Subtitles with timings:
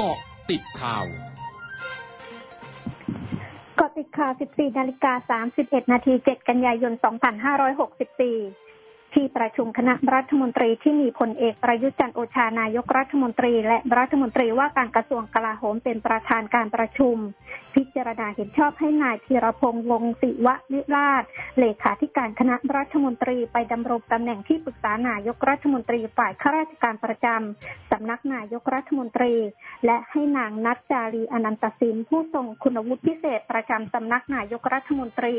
[0.00, 0.18] เกาะ
[0.50, 1.06] ติดข่าว
[3.76, 7.02] เกาะติดข่าว 14 นาฬิกา 31 นาที 7 กันยายน 2564
[9.14, 17.16] ที่ประชุมคณะรัฐมนตรีที่มีพลเอกประยุทธ์จันโอชานายกรัฐมนตรี และรัฐมนตรีว่าการกระทรวงกลาโหมเป็นประธานการประชุม
[17.74, 21.22] พิจารณาเห็นชอบให้นายธีรพงษ์วงศิวะวิราช
[21.58, 29.34] เลขาธิการคณะรัฐมนตรีไปดำรงตำแหน่งที่ปรึกษานายกรัฐมนตรีฝ่ายข้าราชการประจำำนักนายกรัฐมนตรี
[29.86, 35.34] และให้นางนัทจารีอนันตสินผู้ทรงคุณวุฒิพิเศษประจำสำนักนายกรัฐมนตรี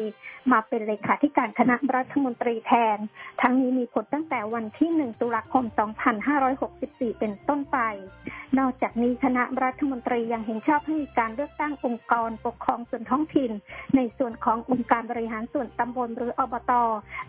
[0.51, 2.97] มาเป็นเลขาธิการคณะรัฐมนตรีแทน
[3.41, 5.65] ทั้งนี้มีผลตั้งแต่วันที่ 1 ตุลาคม
[6.41, 7.77] 2564 เป็นต้นไป
[8.59, 13.51] นอกจากนี้คณะรัฐมนตรียังเห็นชอบให้มีการเลือกตั้งองค์กรปกครองส่วนท้องถิ่น
[13.95, 16.71] ในส่วนขององค์การบริหารส่วนตำบลหรืออบต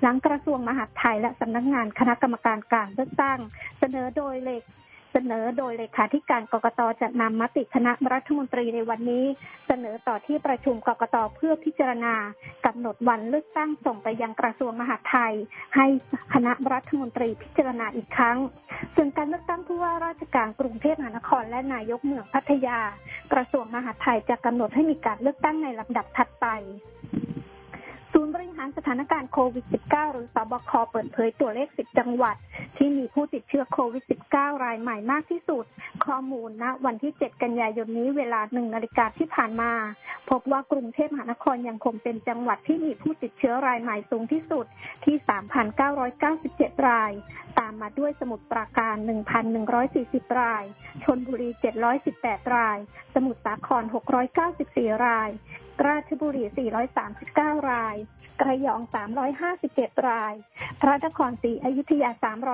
[0.02, 3.38] หลังกระทรวงมหาดไทยและสำนักงานคณะกรรมการการเลือกตั้ง
[3.78, 4.62] เสนอโดยเลข
[5.12, 9.24] เสนอโดยเลขาธิการกกตจะนำมติคณะรัฐมนตรีในวันนี้
[9.66, 12.14] เสนอต่อที่ประชุมกกตเพื่อพิจารณา
[12.66, 15.34] กำหนดวันเลือกตั้งส่งไปยังกระทรวงมหาดไทย
[15.76, 15.86] ให้
[16.34, 18.38] คณะรัฐมนตรีพิจารณาอีกครั้ง
[18.94, 22.78] ส่วนการเลือกตั้งผู้ว่าราชการกรุงเทพมหานครและนายกเมืองพัทยา
[23.32, 26.46] กระทรวงมหาดไทยจะกำหนดให้มีการเลือกตั้งในลำดับถัดไป
[28.14, 32.36] ศูนย์บริหารสถานการณ์โควิด -19 หรือสบค เปิดเผยตัวเลข 10 จังหวัด
[32.82, 35.64] ที่มีผู้ติดเชื้อโควิด -19 รายใหม่มากที่สุด
[36.06, 39.72] ข้อมูลณวันที่ 7 กันยายนนี้เวลา 1 นาฬิกาที่ผ่านมา
[40.30, 44.66] พบว่ากรุงเทพมหานครยังคงเป็นจังหวัดที่มีผู้ติดเชื้อรายใหม่สูงที่สุด
[45.04, 45.16] ที่
[46.02, 47.12] 3,997 ราย
[47.58, 48.96] ตามมาด้วยสมุทรปราการ
[49.66, 50.64] 1,140 ราย
[51.04, 51.50] ชนบุรี
[52.02, 52.78] 718 ราย
[53.14, 53.82] สมุทรสาคร
[54.44, 55.30] 694 ราย
[55.86, 56.44] ราชบุรี
[57.06, 57.96] 439 ราย
[58.40, 58.80] กระยอง
[59.44, 60.34] 357 ราย
[60.80, 62.10] พระนครศรีอยุธยา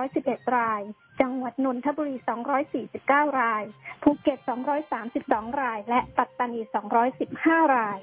[0.07, 0.81] 311 ราย
[1.21, 2.15] จังหวัดนนทบุรี
[2.77, 3.63] 249 ราย
[4.03, 4.39] ภูเก็ต
[4.99, 6.61] 232 ราย และปัตตานี
[7.17, 7.99] 215 ราย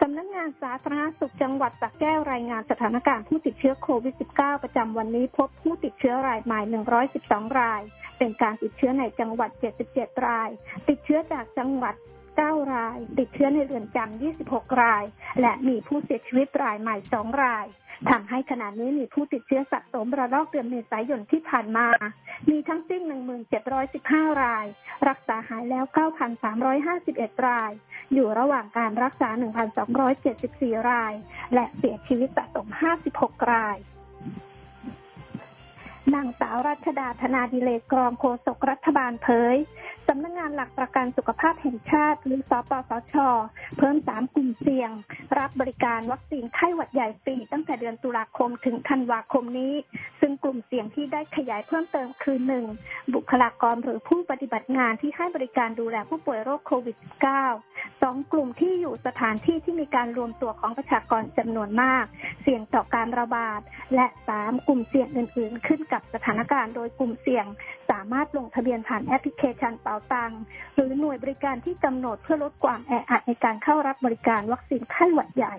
[0.00, 6.60] สำนักงานสาธารณสุขจังหวัดสระแก้วรายงานสถานการณ์ผู้ติดเชื้อโควิด -19 ประจำวันนี้พบผู้ติดเชื้อรายใหม่
[7.10, 7.82] 112 ราย
[8.18, 9.50] เป็นการติดเชื้อในจังหวัด
[9.88, 10.48] 77 ราย
[10.88, 11.94] ติดเชื้อจากจังหวัด
[12.40, 15.04] 9 ราย ติดเชื้อในเรือนจำ 26 ราย
[15.40, 17.66] และมีผู้เสียชีวิตรายใหม่ 2 ราย
[18.10, 21.86] ทำให้ขณะนี้มีผู้ติดเชื้อสะสมระลอกเดือนเมษายนที่ผ่านมา
[22.50, 23.02] มีทั้งสิ้น
[23.72, 24.66] 1715 ราย
[25.08, 25.84] รักษาหายแล้ว
[26.66, 27.72] 9,351 ราย
[28.12, 29.28] อยู่ระหว่างการรักษา
[30.08, 31.12] 1,274 ราย
[31.54, 32.66] และเสียชีวิตสะสม
[33.08, 33.78] 56 ราย
[36.14, 39.56] นางสาวรัชดาธนาดิเลกกรองโฆษกรัฐบาลเผย
[40.12, 43.14] สำนักงงานหลักประกันสุขภาพแห่งชาติ หรือสปสช
[43.78, 44.90] เพิ่ม 3 กลุ่มเสี่ยง
[45.38, 49.74] รับบริการวัคซีนไข้หวัดใหญ่ฟรีตั้งแต่เดือนตุลาคมถึงธันวาคมนี้
[50.20, 52.38] ซึ่งกลุ่มเสี่ยงที่ได้ขยายเพิ่มเติมคือ
[52.76, 53.14] 1.
[53.14, 56.96] บุคลากรหรือผู้ปฏิบัติงานที่ให้บริการดูแลผู้ป่วยโรคโควิด
[57.60, 58.32] -19 2.
[58.32, 62.04] กลุ่มที่อยู่สถานที่ที่มีการรวมตัวของประชากรจำนวนมาก
[62.42, 63.60] เสี่ยงต่อการระบาด
[63.94, 64.06] และ
[64.36, 64.68] 3.
[64.68, 67.46] กลุ่มเสี่ยงอื่น ๆ ขึ้นกับสถานการณ์โดยกลุ่มเสี่ยง
[67.90, 70.32] สามารถลงทะเบียนผ่านแอปพลิเคชันเป๋าตัง
[70.74, 75.54] หรือหน่วยบริการที่กำหนดเพื่อลดความแออัดในการเข้ารับบริการวัคซีนไข้หวัดใหญ่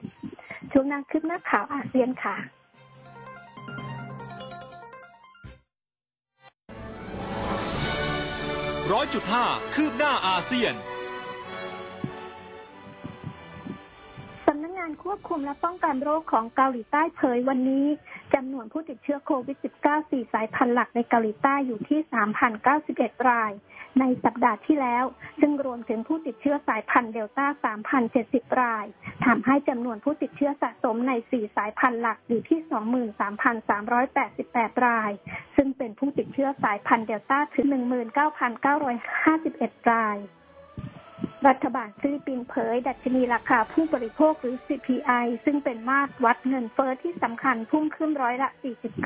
[0.72, 2.38] ช่วงนั้นคลิปหน้าข่าวอาเซียนค่ะ
[8.92, 10.74] ร้อยจุดห้าคืบหน้าอาเซียน
[14.82, 17.88] งานควบคุมและป้องกันโรคของเกาหลีใต้เผยวันนี้
[18.34, 22.00] จำนวนผู้ติดเชื้อโควิด -19 สี่สายพันธุ์หลักในเกาหลีใต้อยู่ที่
[22.64, 23.52] 3,091 ราย
[24.00, 25.06] ในสัปดาห์ที่แล้ว
[25.40, 27.48] ซึ่งรวมถึงผู้ติดเชื้อสายพันธุ์เดลต้า
[28.08, 28.86] 3,070 ราย
[29.26, 32.60] ทำให้จำนวนผู้ติดเชื้อสะสมใน4สายพันธุ์หลักอยู่ที่
[34.78, 35.12] 23,388 ราย
[35.56, 37.66] ซึ่งเป็นผู้ติดเชื้อสายพันธุ์เดลต้าถึง
[38.94, 40.20] 19,951 ราย
[41.48, 48.50] รัฐบาลฟิลิปปินส์เผย ดัชนีราคาผู้บริโภคหรือ CPI ซึ่งเป็นมาตรวัดเงินเฟ้อที่สำคัญพุ่งขึ้นร้อยละ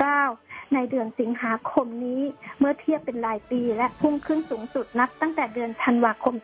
[0.08, 2.22] 49 ในเดือนสิงหาคมนี้
[2.58, 6.34] เมื่อเทียบเป็นรายปีและพุ่งขึ้นสูงสุดนับตั้งแต่เดือนธันวาคม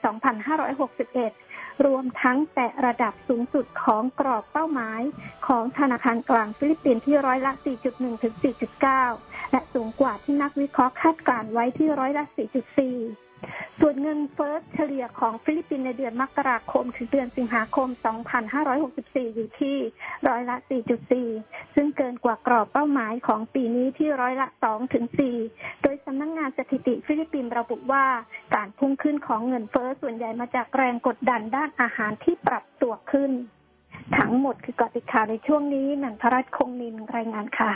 [1.09, 5.03] 2561 รวมทั้งแตะระดับสูงสุดของกรอบเป้าหมาย
[5.47, 7.53] ของธนาคารกลางฟิลิปปินส์ที่ร้อยละ
[7.89, 8.35] 4.1 ถึง
[8.93, 13.32] 4.9 และสูงกว่าที่นักวิเคราะห์คาดการณ์ไว้ที่ร้อยละ 4.4
[13.81, 17.89] ส่วนเงินเฟ้อเฉลี่ยของฟิลิปปินส์ในเดือนมกราคม ถึงเดือนสิงหาคม
[18.63, 19.77] 2564 อยู่ที่
[20.29, 20.57] ร้อยละ
[21.17, 24.49] 4.4 ซึ่งเกินกว่ากรอบเป้าหมายของปีนี้ที่ร้อยละ
[25.15, 28.05] 2-4 โดยสำนักงานสถิติฟิลิปปินส์ระบุว่า
[28.55, 33.33] การพุ่งขึ้นของเงินเฟ้อส่วนใหญ่มาจากแรงกดดันด้านอาหารที่ปรับตัวขึ้น
[34.19, 37.73] ทั้งหมดคือเกาะติดข่าวในช่วงนี้นันทรัตน์คงนินรายงานค่ะ